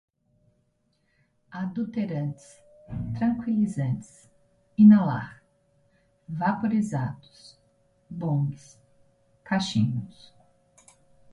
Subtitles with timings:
[1.53, 2.45] adulterantes,
[3.19, 4.27] tranquilizantes,
[4.75, 5.43] inalar,
[6.27, 7.59] vaporizados,
[8.09, 8.79] bongs,
[9.43, 10.33] cachimbos